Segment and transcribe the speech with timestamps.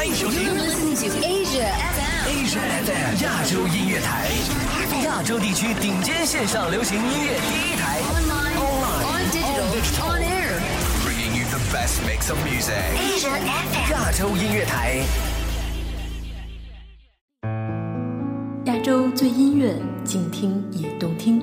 [0.00, 2.24] 欢迎收听 Asia FM.
[2.24, 4.30] Asia FM 亚洲音乐台，
[5.04, 8.56] 亚洲地区顶尖线上流行音乐第一台 Online,
[9.04, 10.56] on digital, on air.
[11.04, 12.80] bringing you the best mix of music。
[12.96, 13.92] Asia FM.
[13.92, 15.02] 亚洲音乐台，
[18.64, 21.42] 亚洲最音乐，静听也动听。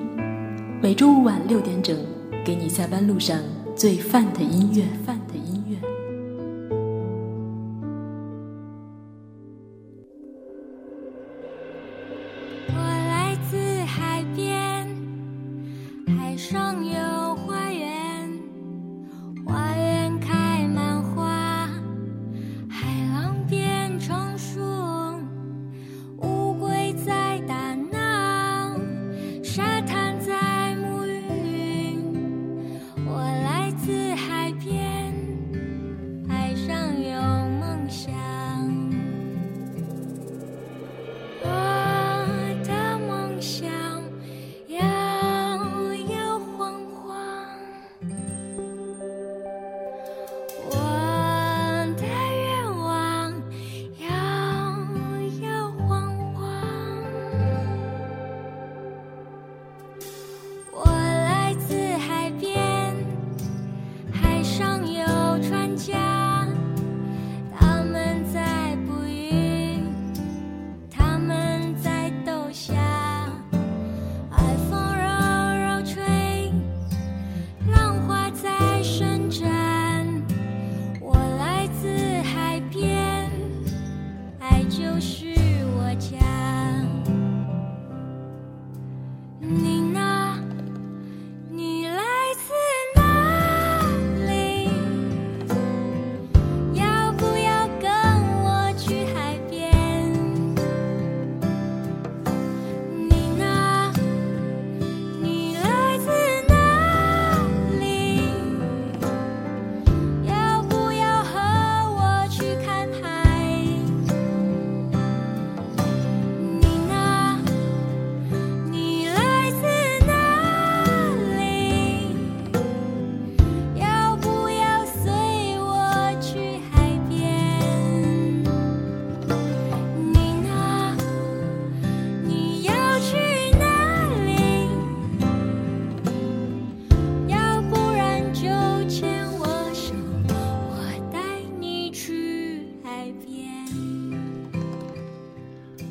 [0.81, 1.95] 每周五晚六点整，
[2.43, 3.39] 给你下班路上
[3.75, 4.83] 最范的音乐。
[5.05, 5.26] 范的音乐。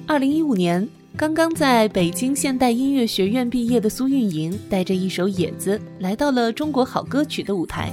[0.09, 7.93] 二零一五年，刚刚在北京现代音乐学院毕业的苏运莹，带着一首《野子》来到了中国好歌曲的舞台。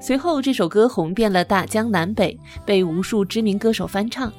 [0.00, 4.32] 随后，这首歌红遍了大江南北，被无数知名歌手翻唱。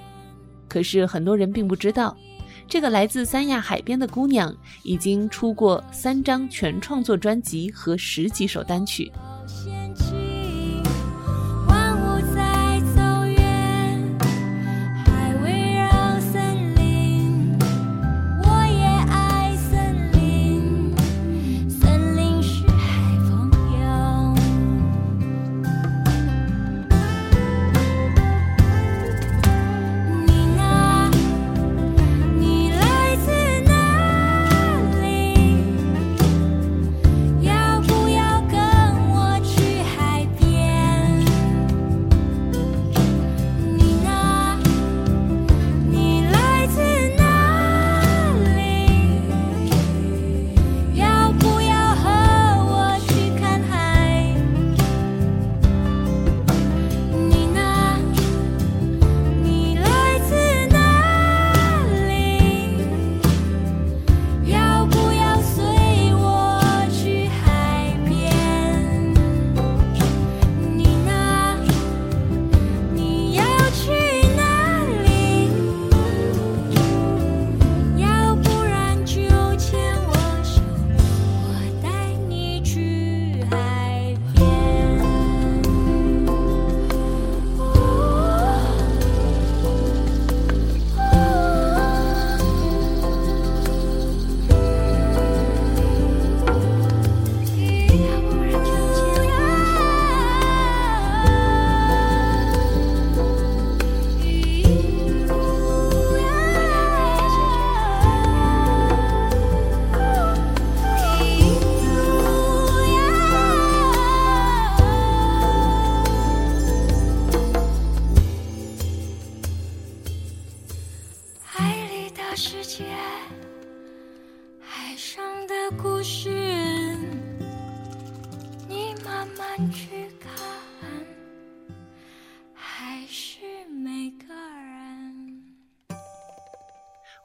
[0.70, 2.16] 可是，很多人并不知道，
[2.66, 9.12] 这个来自三亚海边的姑娘，已经出过三张全创作专辑和十几首单曲。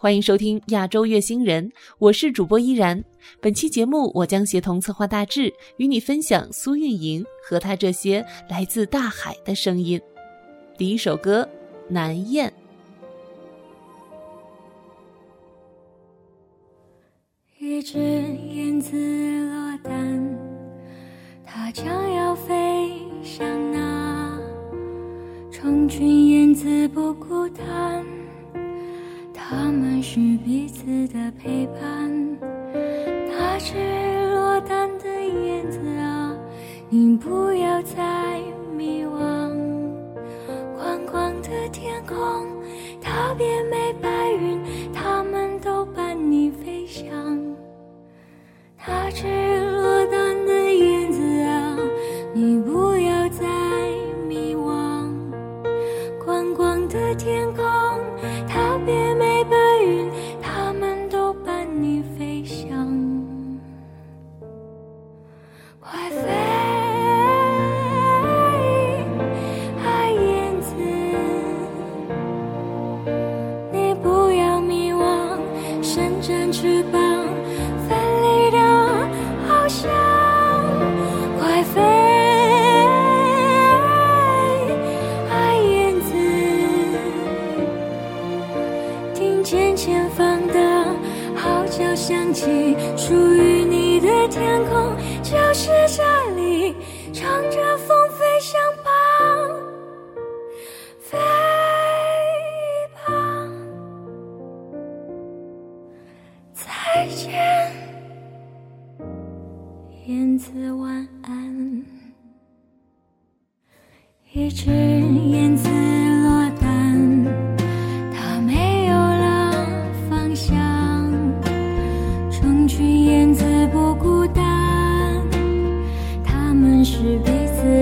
[0.02, 3.05] 欢迎收听亚洲月星人，我是主播依然。
[3.38, 10.00] 本期节目，我将协同策划大致，与你分享苏运莹和他这些来自大海的声音。
[10.79, 11.47] 第一首歌
[11.93, 12.50] 《南燕》。
[17.62, 19.30] 一只燕子。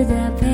[0.05, 0.48] That.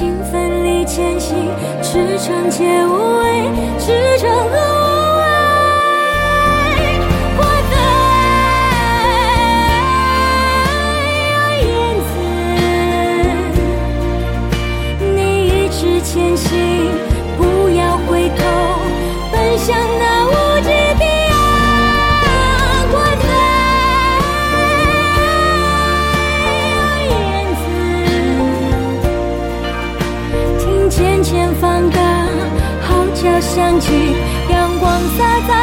[0.00, 1.36] 心奋力前行，
[1.82, 4.79] 驰骋且无畏，驰骋。
[33.78, 33.92] 起
[34.48, 35.59] 阳光洒在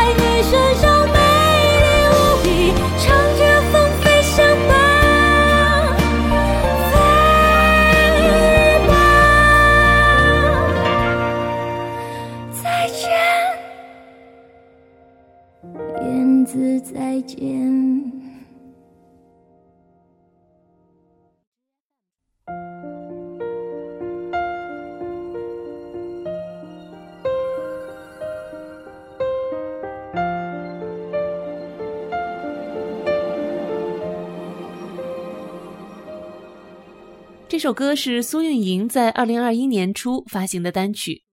[37.58, 41.24] 这首歌是苏运莹在二零二一年初发行的单曲。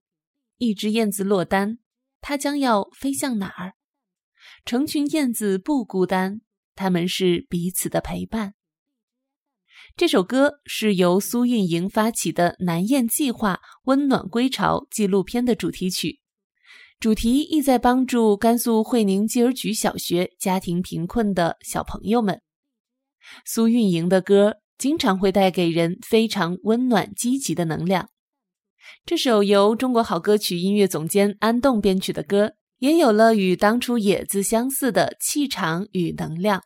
[0.56, 1.76] 一只燕子落单，
[2.22, 3.74] 它将要飞向哪儿？
[4.64, 6.40] 成群燕子不孤单，
[6.74, 8.54] 它们是彼此的陪伴。
[9.98, 16.20] 这首歌是由苏运莹发起的“南燕计划”温暖归巢纪录片的主题曲，
[16.98, 22.40] 主题意在帮助甘肃会宁基尔举小学家庭贫困的小朋友们。
[23.44, 28.10] 苏运莹的歌经常会带给人非常温暖、积极的能量。
[29.06, 36.64] 这首由中国好歌曲音乐总监安栋编曲的歌，也有了与当初《野子》相似的气场与能量。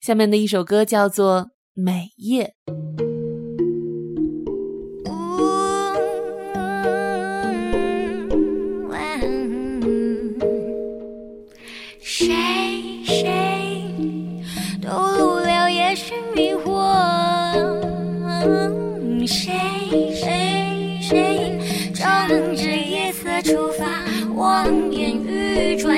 [0.00, 2.54] 下面的一首歌叫做《美夜》。
[12.00, 12.59] 谁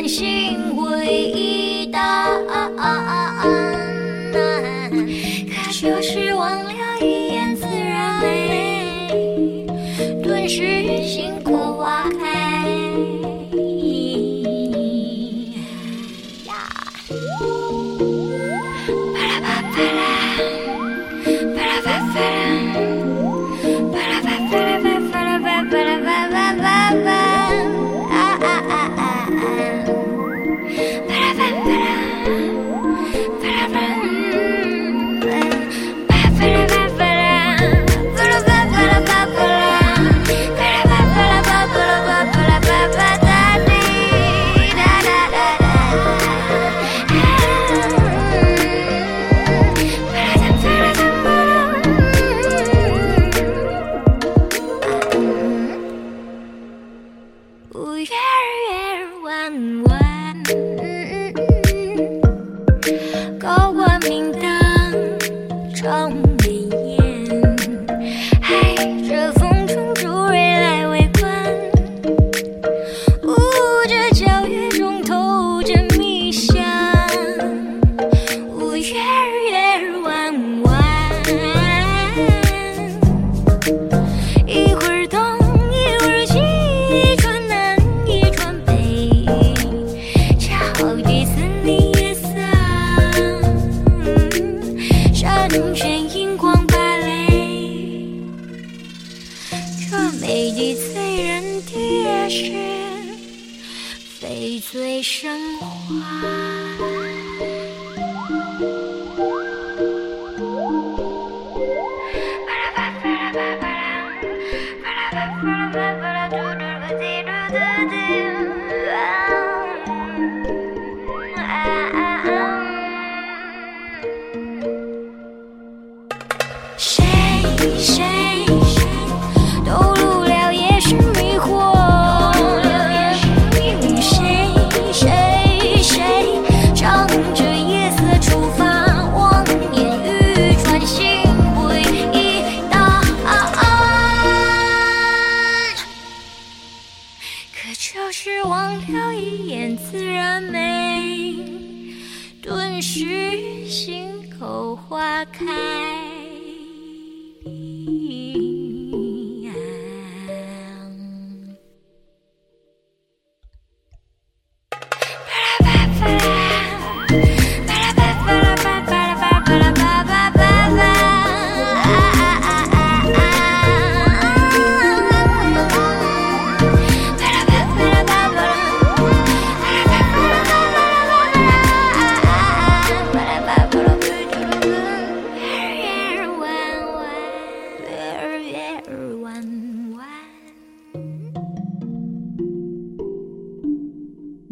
[0.02, 1.86] 真心回忆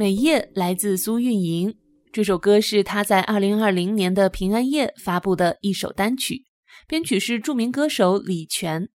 [0.00, 1.76] 美夜来自苏运莹，
[2.10, 6.46] 这首歌是她在二零二零年的平安夜发布的一首单曲，
[6.88, 8.88] 编曲是著名歌手李泉。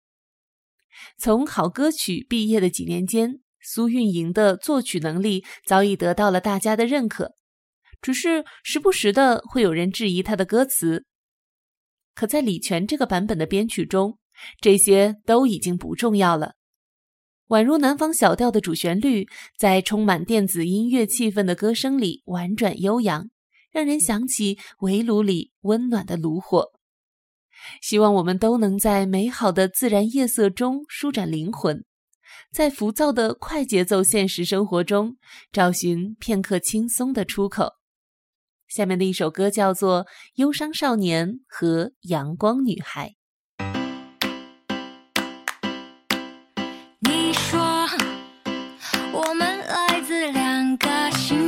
[1.19, 7.33] 从好歌曲毕业的几年间，苏运莹的作曲能力早已得到了大家的认可，
[8.01, 11.05] 只是时不时的会有人质疑她的歌词。
[12.15, 14.17] 可在李泉这个版本的编曲中，
[14.59, 16.55] 这些都已经不重要了。
[17.49, 23.29] 宛如南方小调的主旋律，在充满电子音乐气氛的歌声里婉转悠扬，
[23.71, 26.73] 让人想起围炉里温暖的炉火。
[27.83, 31.85] 希望我们都能在美好的自然夜色中舒展灵魂，
[32.51, 35.17] 在浮躁的快节奏现实生活中
[35.53, 37.75] 找寻片刻轻松的出口。
[38.69, 40.05] 下面的一首歌叫做
[40.37, 43.09] 《忧伤少年》和《阳光女孩》。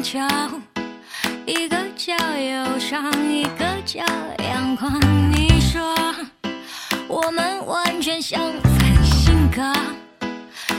[0.07, 0.21] 个星球，
[1.47, 4.05] 一个叫忧伤，一个叫
[4.39, 5.01] 阳光。
[5.33, 5.83] 你说
[7.09, 9.63] 我们完全相反性格，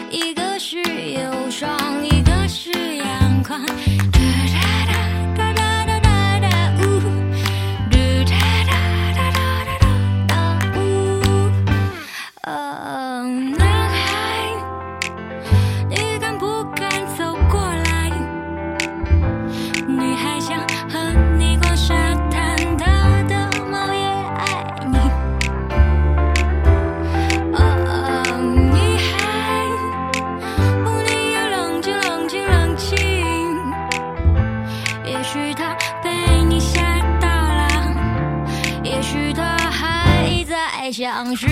[0.10, 1.70] 一个是忧伤，
[2.06, 4.17] 一个是阳光。
[40.98, 41.48] 像是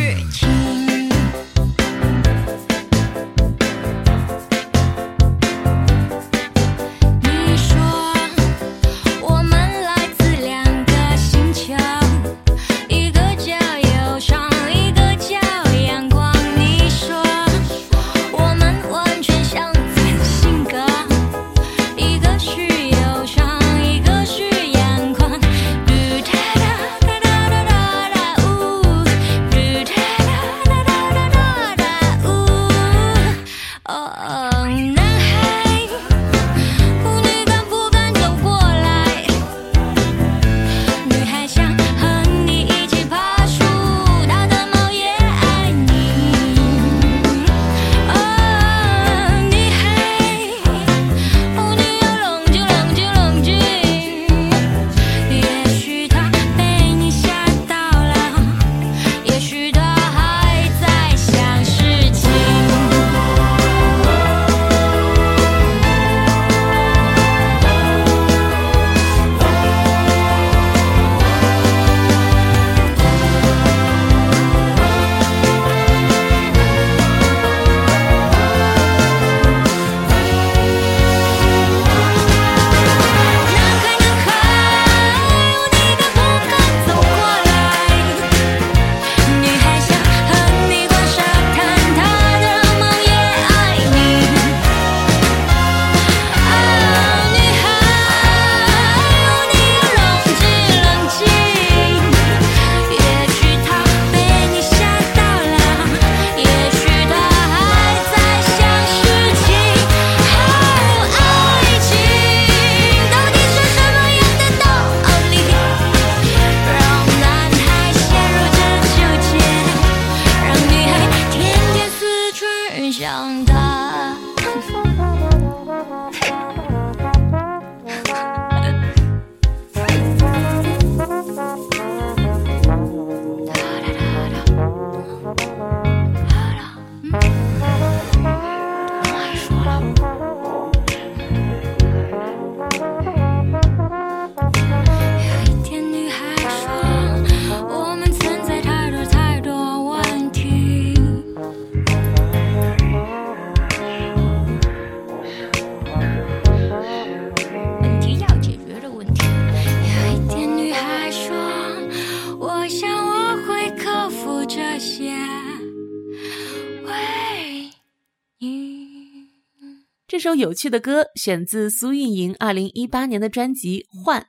[170.25, 174.21] 首有趣的歌选自苏运莹二零一八年的专辑《换》。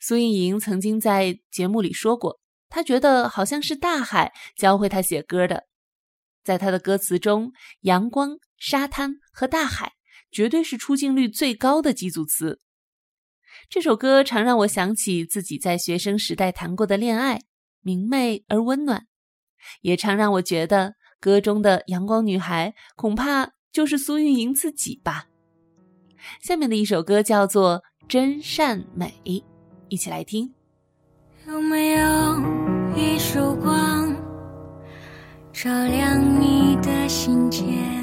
[0.00, 5.64] 苏运莹曾经在节目里说过，她觉得好像是大海教会她写歌的。
[6.42, 9.92] 在她的歌词中，阳光、沙滩和大海
[10.30, 12.60] 绝对是出镜率最高的几组词。
[13.68, 17.42] 这首歌常让我想起自己在学生时代谈过的恋爱，
[17.82, 19.00] 明媚而温暖；
[19.82, 25.26] 也常让我觉得歌中的阳光女孩恐怕就是苏运莹自己吧。
[26.40, 29.14] 下面的一首歌叫做《真善美》，
[29.88, 30.52] 一起来听。
[31.48, 32.40] 有没有
[32.94, 34.14] 一束光，
[35.52, 38.01] 照亮你的心间？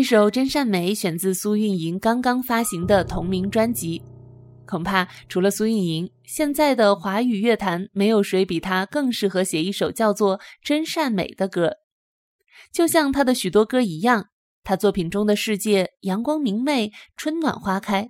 [0.00, 4.00] 这首《真善美》选自苏运莹刚刚发行的同名专辑。
[4.66, 11.74] 恐怕除了苏运莹，现在的华语乐坛没有谁比她更适合写一首叫做《真善美》的歌。
[12.72, 14.28] 就像她的许多歌一样，
[14.64, 18.08] 她作品中的世界阳光明媚，春暖花开，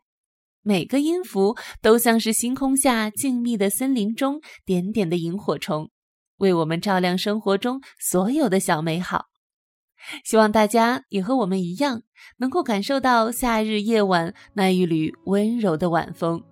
[0.63, 5.91] 每个音符都像是星空下静谧的森林中点点的萤火虫，
[6.37, 9.25] 为我们照亮生活中所有的小美好。
[10.25, 12.03] 希望大家也和我们一样
[12.39, 16.43] 能够感受到夏日夜晚那一缕温柔的晚风。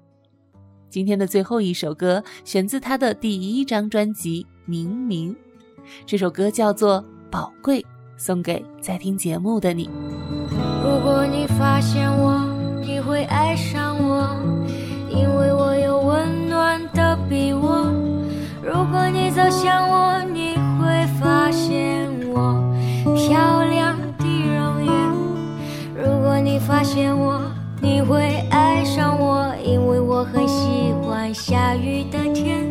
[0.90, 5.36] 今天的最后一首歌选自他的第一张专辑明明
[6.06, 7.84] 这首歌叫做宝贵
[8.16, 9.88] 送给在听节目的你。
[10.82, 12.40] 如果你发现我
[12.80, 14.26] 你会爱上我
[15.10, 17.92] 因为我有温暖的臂窝。
[18.62, 20.54] 如果你走向我你
[31.32, 32.66] 下雨的天。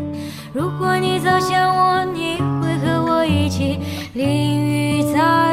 [0.53, 3.79] 如果你走向我，你会和我一起
[4.13, 5.46] 淋雨在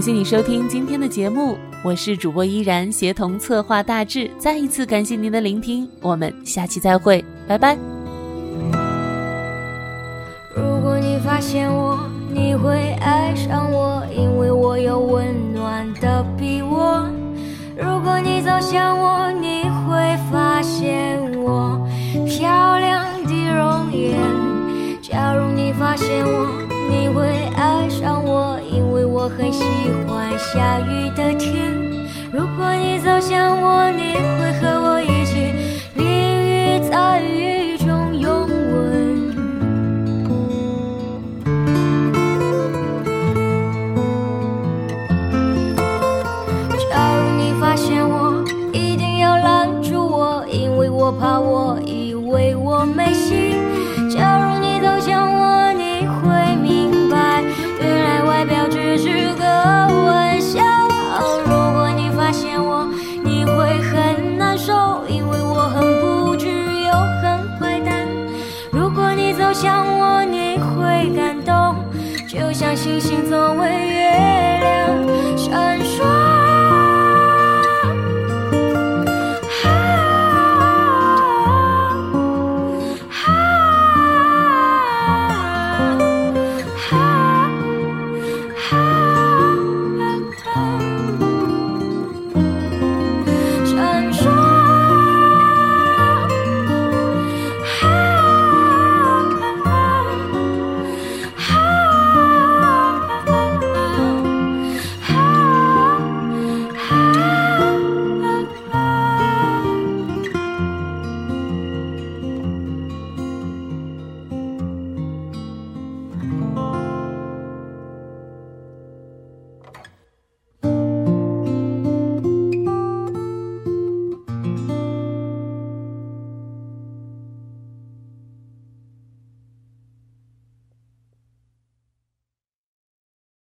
[0.00, 4.30] 感谢你收听今天的节目，我是主播依然，协同策划大致。
[4.38, 7.76] 再一次感谢您的聆听，我们下期再会，拜拜。
[10.56, 12.00] 如果你发现我，
[12.32, 17.06] 你会爱上我，因为我有温暖的臂窝。
[17.76, 21.86] 如果你走向我，你会发现我
[22.26, 24.16] 漂亮的容颜。
[25.02, 26.59] 假如你发现我，
[29.22, 29.62] 我很喜
[30.08, 31.76] 欢下雨的天。
[32.32, 34.79] 如果你走向我，你会和